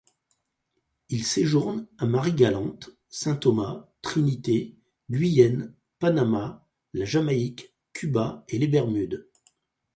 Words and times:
Il 1.09 1.23
séjourne 1.25 1.85
à 1.99 2.07
Marie-Galante, 2.07 2.89
Saint-Thomas, 3.07 3.87
Trinité, 4.01 4.75
Guyenne, 5.11 5.75
Panama, 5.99 6.67
La 6.93 7.05
Jamaïque, 7.05 7.75
Cuba, 7.93 8.43
et 8.49 8.57
Les 8.57 8.67
Bermudes. 8.67 9.29